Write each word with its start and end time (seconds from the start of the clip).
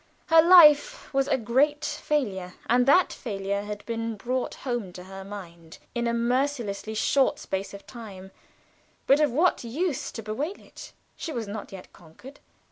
Her 0.29 0.41
life 0.41 1.13
was 1.13 1.27
a 1.27 1.37
great 1.37 1.85
failure, 1.85 2.55
and 2.65 2.87
that 2.87 3.13
failure 3.13 3.61
had 3.61 3.85
been 3.85 4.15
brought 4.15 4.55
home 4.55 4.91
to 4.93 5.03
her 5.03 5.23
mind 5.23 5.77
in 5.93 6.07
a 6.07 6.11
mercilessly 6.11 6.95
short 6.95 7.37
space 7.37 7.71
of 7.71 7.85
time; 7.85 8.31
but 9.05 9.19
of 9.19 9.29
what 9.31 9.63
use 9.63 10.11
to 10.13 10.23
bewail 10.23 10.59
it? 10.59 10.93
She 11.15 11.31
was 11.31 11.47
not 11.47 11.71
yet 11.71 11.93
conquered. 11.93 12.39